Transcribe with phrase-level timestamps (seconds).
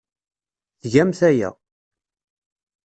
[0.81, 1.49] Tgamt aya.